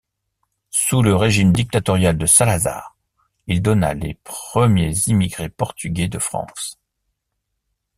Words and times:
Sous 0.71 1.03
le 1.03 1.15
régime 1.15 1.51
dictatorial 1.53 2.17
de 2.17 2.25
Salazar, 2.25 2.97
il 3.45 3.61
donna 3.61 3.93
les 3.93 4.15
premiers 4.23 4.95
immigrés 5.05 5.49
portugais 5.49 6.07
de 6.07 6.17
France. 6.17 6.79